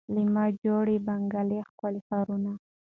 له 0.13 0.21
ما 0.33 0.45
جوړي 0.63 0.97
بنګلې 1.07 1.59
ښکلي 1.69 2.01
ښارونه 2.07 2.51